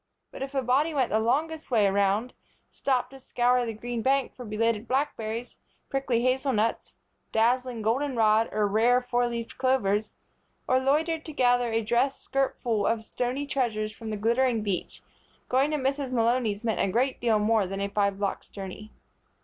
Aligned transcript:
But 0.31 0.41
if 0.41 0.55
a 0.55 0.63
body 0.63 0.95
went 0.95 1.11
the 1.11 1.19
longest 1.19 1.69
way 1.69 1.87
round, 1.87 2.33
stopped 2.71 3.11
to 3.11 3.19
scour 3.19 3.63
the 3.67 3.73
green 3.73 4.01
bank 4.01 4.33
for 4.35 4.43
belated 4.43 4.87
blackberries, 4.87 5.57
prickly 5.91 6.21
hazelnuts, 6.23 6.95
dazzling 7.31 7.83
golden 7.83 8.15
rod 8.15 8.49
or 8.51 8.67
rare 8.67 8.99
four 8.99 9.27
leaved 9.27 9.59
clovers; 9.59 10.11
or 10.67 10.79
loitered 10.79 11.23
to 11.25 11.33
gather 11.33 11.71
a 11.71 11.83
dress 11.83 12.19
skirtful 12.19 12.87
of 12.87 13.03
stony 13.03 13.45
treasures 13.45 13.91
from 13.91 14.09
the 14.09 14.17
glittering 14.17 14.63
beach, 14.63 15.03
going 15.49 15.69
to 15.69 15.77
Mrs. 15.77 16.11
Malony's 16.11 16.63
meant 16.63 16.79
a 16.79 16.91
great 16.91 17.21
deal 17.21 17.37
more 17.37 17.67
than 17.67 17.79
a 17.79 17.87
five 17.87 18.17
blocks' 18.17 18.47
journey. 18.47 18.91